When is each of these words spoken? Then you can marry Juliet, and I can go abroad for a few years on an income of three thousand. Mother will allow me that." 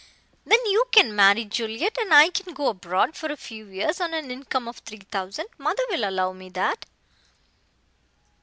Then 0.47 0.57
you 0.65 0.85
can 0.91 1.15
marry 1.15 1.45
Juliet, 1.45 1.95
and 1.99 2.11
I 2.11 2.29
can 2.31 2.55
go 2.55 2.69
abroad 2.69 3.15
for 3.15 3.31
a 3.31 3.37
few 3.37 3.67
years 3.67 4.01
on 4.01 4.15
an 4.15 4.31
income 4.31 4.67
of 4.67 4.77
three 4.79 4.97
thousand. 5.11 5.45
Mother 5.59 5.83
will 5.91 6.09
allow 6.09 6.33
me 6.33 6.49
that." 6.49 6.87